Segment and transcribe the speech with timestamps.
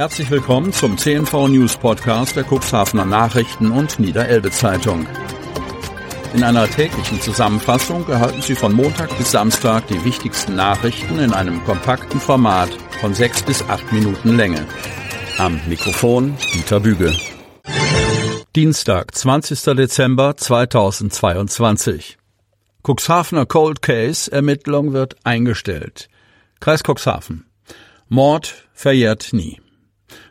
[0.00, 5.06] Herzlich willkommen zum CNV News Podcast der Cuxhavener Nachrichten und Niederelbe Zeitung.
[6.32, 11.62] In einer täglichen Zusammenfassung erhalten Sie von Montag bis Samstag die wichtigsten Nachrichten in einem
[11.64, 12.70] kompakten Format
[13.02, 14.66] von sechs bis acht Minuten Länge.
[15.36, 17.14] Am Mikrofon Dieter Büge.
[18.56, 19.76] Dienstag, 20.
[19.76, 22.16] Dezember 2022.
[22.82, 26.08] Cuxhavener Cold Case Ermittlung wird eingestellt.
[26.58, 27.44] Kreis Cuxhaven.
[28.08, 29.60] Mord verjährt nie.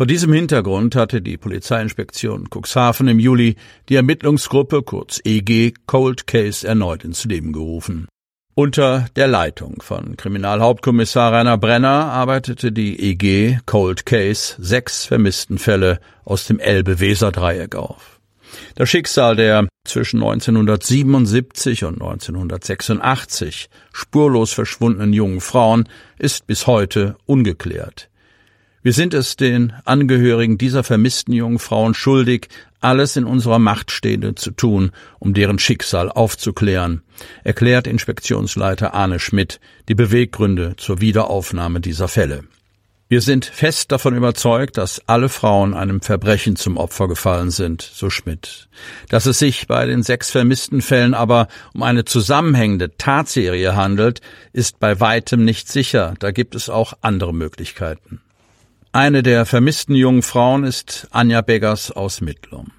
[0.00, 3.56] Vor diesem Hintergrund hatte die Polizeiinspektion Cuxhaven im Juli
[3.90, 8.08] die Ermittlungsgruppe kurz EG Cold Case erneut ins Leben gerufen.
[8.54, 16.00] Unter der Leitung von Kriminalhauptkommissar Rainer Brenner arbeitete die EG Cold Case sechs vermissten Fälle
[16.24, 18.20] aus dem Elbe-Weser-Dreieck auf.
[18.76, 25.86] Das Schicksal der zwischen 1977 und 1986 spurlos verschwundenen jungen Frauen
[26.18, 28.09] ist bis heute ungeklärt.
[28.82, 32.48] Wir sind es den Angehörigen dieser vermissten jungen Frauen schuldig,
[32.80, 37.02] alles in unserer Macht Stehende zu tun, um deren Schicksal aufzuklären,
[37.44, 42.44] erklärt Inspektionsleiter Arne Schmidt die Beweggründe zur Wiederaufnahme dieser Fälle.
[43.10, 48.08] Wir sind fest davon überzeugt, dass alle Frauen einem Verbrechen zum Opfer gefallen sind, so
[48.08, 48.70] Schmidt.
[49.10, 54.22] Dass es sich bei den sechs vermissten Fällen aber um eine zusammenhängende Tatserie handelt,
[54.54, 58.22] ist bei weitem nicht sicher, da gibt es auch andere Möglichkeiten.
[58.92, 62.72] Eine der vermissten jungen Frauen ist Anja Beggers aus Mittlum.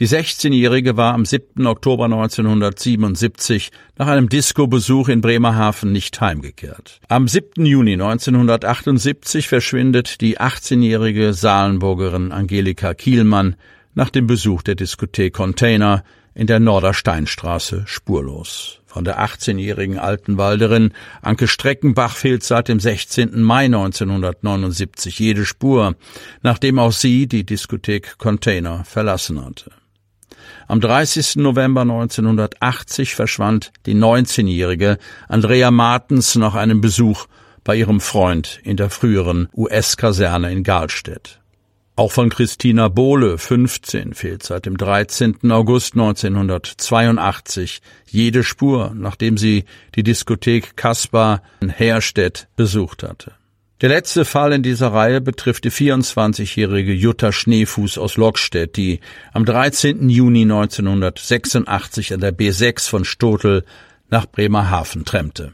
[0.00, 1.68] Die 16-Jährige war am 7.
[1.68, 7.00] Oktober 1977 nach einem Disco-Besuch in Bremerhaven nicht heimgekehrt.
[7.06, 7.64] Am 7.
[7.64, 13.54] Juni 1978 verschwindet die 18-jährige Salenburgerin Angelika Kielmann
[13.94, 16.02] nach dem Besuch der Diskothek Container
[16.34, 18.81] in der Nordersteinstraße spurlos.
[18.92, 23.42] Von der 18-jährigen Altenwalderin Anke Streckenbach fehlt seit dem 16.
[23.42, 25.96] Mai 1979 jede Spur,
[26.42, 29.70] nachdem auch sie die Diskothek Container verlassen hatte.
[30.68, 31.36] Am 30.
[31.36, 37.26] November 1980 verschwand die 19-jährige Andrea Martens nach einem Besuch
[37.64, 41.41] bei ihrem Freund in der früheren US-Kaserne in Galstedt.
[41.94, 45.52] Auch von Christina Bohle, 15, fehlt seit dem 13.
[45.52, 53.32] August 1982 jede Spur, nachdem sie die Diskothek Kaspar in Herstedt besucht hatte.
[53.82, 59.00] Der letzte Fall in dieser Reihe betrifft die 24-jährige Jutta Schneefuß aus Lockstedt, die
[59.32, 60.08] am 13.
[60.08, 63.64] Juni 1986 an der B6 von Stotel
[64.08, 65.52] nach Bremerhaven trennte.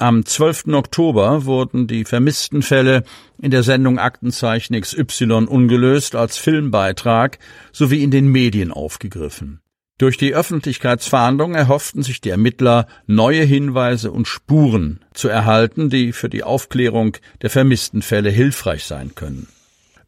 [0.00, 0.68] Am 12.
[0.74, 3.02] Oktober wurden die vermissten Fälle
[3.42, 7.40] in der Sendung Aktenzeichen XY ungelöst als Filmbeitrag
[7.72, 9.60] sowie in den Medien aufgegriffen.
[9.98, 16.28] Durch die Öffentlichkeitsfahndung erhofften sich die Ermittler neue Hinweise und Spuren zu erhalten, die für
[16.28, 19.48] die Aufklärung der vermissten Fälle hilfreich sein können.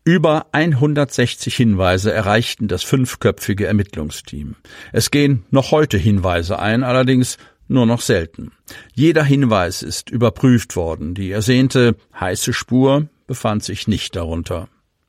[0.04, 4.54] Über 160 Hinweise erreichten das fünfköpfige Ermittlungsteam.
[4.92, 7.36] Es gehen noch heute Hinweise ein, allerdings
[7.70, 8.52] nur noch selten.
[8.94, 11.14] Jeder Hinweis ist überprüft worden.
[11.14, 14.68] Die ersehnte heiße Spur befand sich nicht darunter.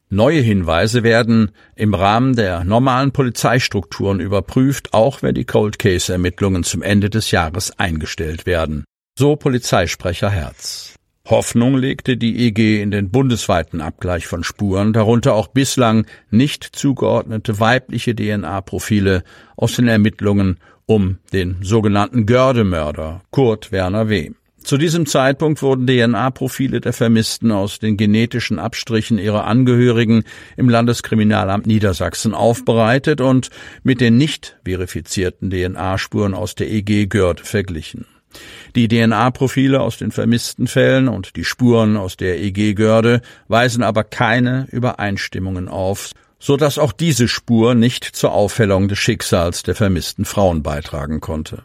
[0.09, 6.63] Neue Hinweise werden im Rahmen der normalen Polizeistrukturen überprüft, auch wenn die Cold Case Ermittlungen
[6.63, 8.83] zum Ende des Jahres eingestellt werden.
[9.17, 10.95] So Polizeisprecher Herz.
[11.25, 17.59] Hoffnung legte die EG in den bundesweiten Abgleich von Spuren, darunter auch bislang nicht zugeordnete
[17.59, 19.23] weibliche DNA-Profile
[19.55, 20.57] aus den Ermittlungen
[20.91, 24.31] um den sogenannten Gördemörder Kurt Werner W.
[24.61, 30.25] Zu diesem Zeitpunkt wurden DNA-Profile der Vermissten aus den genetischen Abstrichen ihrer Angehörigen
[30.57, 33.51] im Landeskriminalamt Niedersachsen aufbereitet und
[33.83, 38.05] mit den nicht verifizierten DNA-Spuren aus der EG Görd verglichen.
[38.75, 44.03] Die DNA-Profile aus den vermissten Fällen und die Spuren aus der EG Görde weisen aber
[44.03, 50.25] keine Übereinstimmungen auf, so dass auch diese Spur nicht zur Aufhellung des Schicksals der vermissten
[50.25, 51.63] Frauen beitragen konnte.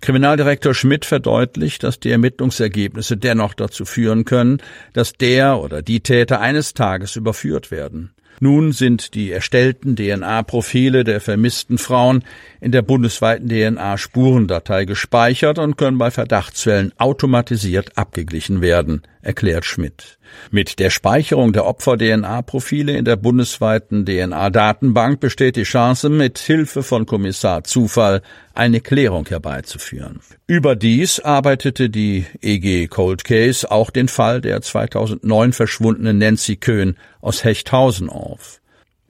[0.00, 4.58] Kriminaldirektor Schmidt verdeutlicht, dass die Ermittlungsergebnisse dennoch dazu führen können,
[4.92, 8.12] dass der oder die Täter eines Tages überführt werden.
[8.42, 12.24] Nun sind die erstellten DNA-Profile der vermissten Frauen
[12.62, 20.18] in der bundesweiten DNA-Spurendatei gespeichert und können bei Verdachtsfällen automatisiert abgeglichen werden, erklärt Schmidt.
[20.50, 27.06] Mit der Speicherung der Opfer-DNA-Profile in der bundesweiten DNA-Datenbank besteht die Chance, mit Hilfe von
[27.06, 28.22] Kommissar Zufall
[28.54, 30.20] eine Klärung herbeizuführen.
[30.46, 37.44] Überdies arbeitete die EG Cold Case auch den Fall der 2009 verschwundenen Nancy Köhn aus
[37.44, 38.60] Hechthausen auf.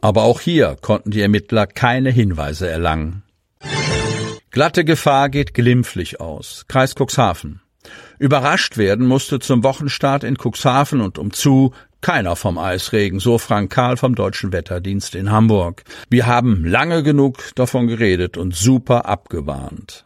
[0.01, 3.23] Aber auch hier konnten die Ermittler keine Hinweise erlangen.
[4.51, 6.65] Glatte Gefahr geht glimpflich aus.
[6.67, 7.61] Kreis Cuxhaven.
[8.19, 13.97] Überrascht werden musste zum Wochenstart in Cuxhaven und umzu keiner vom Eisregen, so Frank Karl
[13.97, 15.85] vom Deutschen Wetterdienst in Hamburg.
[16.09, 20.05] Wir haben lange genug davon geredet und super abgewarnt.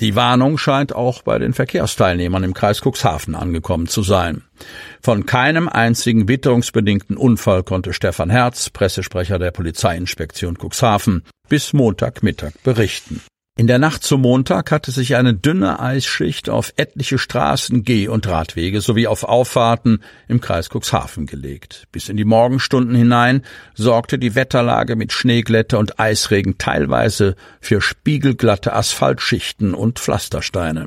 [0.00, 4.42] Die Warnung scheint auch bei den Verkehrsteilnehmern im Kreis Cuxhaven angekommen zu sein.
[5.00, 13.20] Von keinem einzigen witterungsbedingten Unfall konnte Stefan Herz, Pressesprecher der Polizeiinspektion Cuxhaven, bis Montagmittag berichten.
[13.54, 18.26] In der Nacht zum Montag hatte sich eine dünne Eisschicht auf etliche Straßen, Geh- und
[18.26, 21.86] Radwege sowie auf Auffahrten im Kreis Cuxhaven gelegt.
[21.92, 23.42] Bis in die Morgenstunden hinein
[23.74, 30.86] sorgte die Wetterlage mit Schneeglätte und Eisregen teilweise für spiegelglatte Asphaltschichten und Pflastersteine.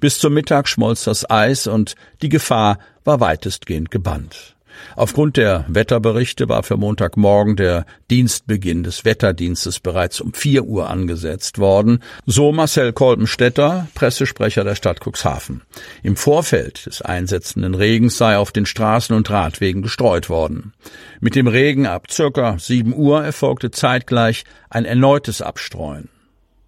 [0.00, 4.56] Bis zum Mittag schmolz das Eis und die Gefahr war weitestgehend gebannt.
[4.96, 11.58] Aufgrund der Wetterberichte war für Montagmorgen der Dienstbeginn des Wetterdienstes bereits um vier Uhr angesetzt
[11.58, 15.62] worden, so Marcel Kolbenstädter, Pressesprecher der Stadt Cuxhaven.
[16.02, 20.72] Im Vorfeld des einsetzenden Regens sei auf den Straßen und Radwegen gestreut worden.
[21.20, 26.08] Mit dem Regen ab circa sieben Uhr erfolgte zeitgleich ein erneutes Abstreuen.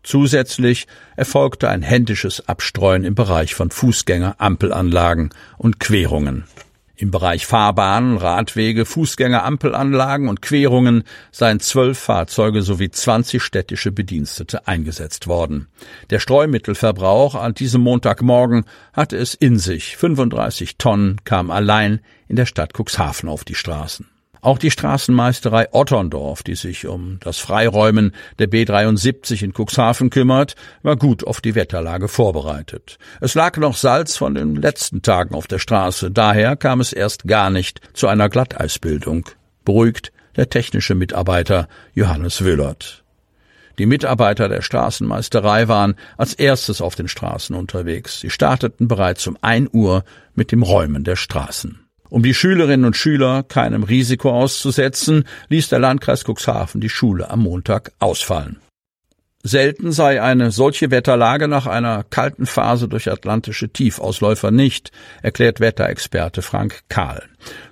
[0.02, 0.86] Zusätzlich
[1.16, 6.44] erfolgte ein händisches Abstreuen im Bereich von Fußgänger, Ampelanlagen und Querungen.
[7.00, 14.68] Im Bereich Fahrbahnen, Radwege, Fußgänger, Ampelanlagen und Querungen seien zwölf Fahrzeuge sowie 20 städtische Bedienstete
[14.68, 15.68] eingesetzt worden.
[16.10, 19.96] Der Streumittelverbrauch an diesem Montagmorgen hatte es in sich.
[19.96, 24.09] 35 Tonnen kamen allein in der Stadt Cuxhaven auf die Straßen.
[24.42, 30.96] Auch die Straßenmeisterei Otterndorf, die sich um das Freiräumen der B73 in Cuxhaven kümmert, war
[30.96, 32.98] gut auf die Wetterlage vorbereitet.
[33.20, 37.26] Es lag noch Salz von den letzten Tagen auf der Straße, daher kam es erst
[37.26, 39.28] gar nicht zu einer Glatteisbildung.
[39.64, 43.04] Beruhigt der technische Mitarbeiter Johannes Wüllert.
[43.78, 48.20] Die Mitarbeiter der Straßenmeisterei waren als erstes auf den Straßen unterwegs.
[48.20, 50.04] Sie starteten bereits um ein Uhr
[50.34, 51.89] mit dem Räumen der Straßen.
[52.10, 57.40] Um die Schülerinnen und Schüler keinem Risiko auszusetzen, ließ der Landkreis Cuxhaven die Schule am
[57.40, 58.58] Montag ausfallen.
[59.42, 64.90] Selten sei eine solche Wetterlage nach einer kalten Phase durch atlantische Tiefausläufer nicht,
[65.22, 67.22] erklärt Wetterexperte Frank Kahl.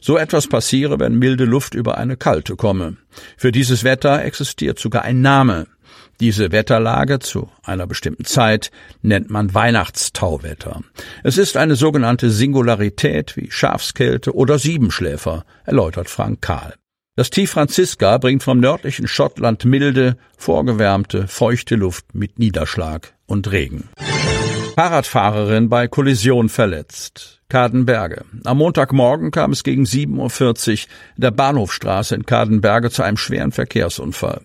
[0.01, 2.97] So etwas passiere, wenn milde Luft über eine kalte komme.
[3.37, 5.67] Für dieses Wetter existiert sogar ein Name.
[6.21, 8.73] Diese Wetterlage zu einer bestimmten Zeit
[9.03, 10.83] nennt man Weihnachtstauwetter.
[11.23, 16.75] Es ist eine sogenannte Singularität wie Schafskälte oder Siebenschläfer, erläutert Frank Kahl.
[17.15, 23.89] Das Tief Franziska bringt vom nördlichen Schottland milde, vorgewärmte, feuchte Luft mit Niederschlag und Regen.
[24.75, 27.41] Fahrradfahrerin bei Kollision verletzt.
[27.49, 28.25] Kadenberge.
[28.45, 30.79] Am Montagmorgen kam es gegen 7.40 Uhr
[31.17, 34.43] in der Bahnhofstraße in Kadenberge zu einem schweren Verkehrsunfall.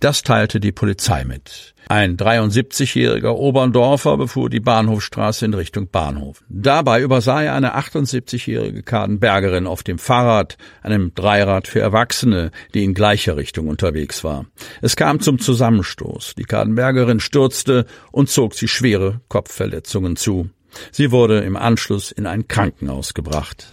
[0.00, 1.74] Das teilte die Polizei mit.
[1.88, 6.42] Ein 73-jähriger Oberndorfer befuhr die Bahnhofstraße in Richtung Bahnhof.
[6.48, 12.94] Dabei übersah er eine 78-jährige Kadenbergerin auf dem Fahrrad, einem Dreirad für Erwachsene, die in
[12.94, 14.46] gleicher Richtung unterwegs war.
[14.80, 16.34] Es kam zum Zusammenstoß.
[16.36, 20.50] Die Kadenbergerin stürzte und zog sie schwere Kopfverletzungen zu.
[20.90, 23.72] Sie wurde im Anschluss in ein Krankenhaus gebracht.